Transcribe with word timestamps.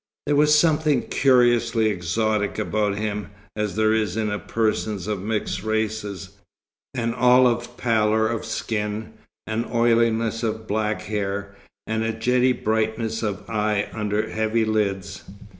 There 0.25 0.35
was 0.35 0.57
something 0.57 1.03
curiously 1.09 1.85
exotic 1.89 2.57
about 2.57 2.97
him, 2.97 3.27
as 3.55 3.75
there 3.75 3.93
is 3.93 4.17
in 4.17 4.29
persons 4.47 5.05
of 5.05 5.21
mixed 5.21 5.61
races; 5.61 6.29
an 6.95 7.13
olive 7.13 7.77
pallor 7.77 8.27
of 8.27 8.43
skin, 8.43 9.13
an 9.45 9.63
oiliness 9.71 10.41
of 10.41 10.65
black 10.67 11.01
hair, 11.03 11.55
and 11.85 12.01
a 12.03 12.13
jetty 12.13 12.51
brightness 12.51 13.21
of 13.21 13.47
eye 13.47 13.89
under 13.93 14.27
heavy 14.31 14.65
lids. 14.65 15.23